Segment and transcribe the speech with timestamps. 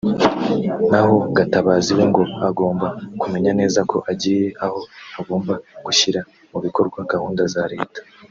[0.89, 2.87] naho Gatabazi we ngo agomba
[3.21, 4.79] kumenya neza ko agiye aho
[5.19, 5.53] agomba
[5.85, 7.99] gushyira mu bikorwa gahunda za leta